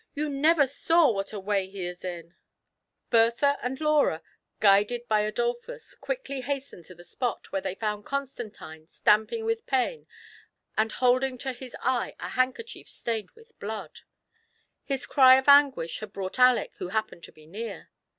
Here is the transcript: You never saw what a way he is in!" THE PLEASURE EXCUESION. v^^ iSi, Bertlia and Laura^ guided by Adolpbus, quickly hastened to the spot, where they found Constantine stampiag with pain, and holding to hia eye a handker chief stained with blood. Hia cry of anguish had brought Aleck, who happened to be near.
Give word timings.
You 0.15 0.29
never 0.29 0.65
saw 0.65 1.11
what 1.11 1.31
a 1.31 1.39
way 1.39 1.69
he 1.69 1.85
is 1.85 2.03
in!" 2.03 2.33
THE 3.11 3.11
PLEASURE 3.11 3.27
EXCUESION. 3.27 3.27
v^^ 3.27 3.27
iSi, 3.27 3.35
Bertlia 3.37 3.57
and 3.63 3.77
Laura^ 3.79 4.21
guided 4.59 5.07
by 5.07 5.21
Adolpbus, 5.31 5.93
quickly 5.99 6.41
hastened 6.41 6.85
to 6.85 6.95
the 6.95 7.03
spot, 7.03 7.51
where 7.51 7.61
they 7.61 7.75
found 7.75 8.03
Constantine 8.03 8.87
stampiag 8.87 9.43
with 9.45 9.67
pain, 9.67 10.07
and 10.75 10.91
holding 10.93 11.37
to 11.37 11.51
hia 11.53 11.69
eye 11.83 12.15
a 12.19 12.29
handker 12.29 12.65
chief 12.65 12.89
stained 12.89 13.29
with 13.35 13.59
blood. 13.59 13.99
Hia 14.85 14.97
cry 15.01 15.35
of 15.35 15.47
anguish 15.47 15.99
had 15.99 16.13
brought 16.13 16.39
Aleck, 16.39 16.77
who 16.79 16.87
happened 16.87 17.23
to 17.25 17.31
be 17.31 17.45
near. 17.45 17.91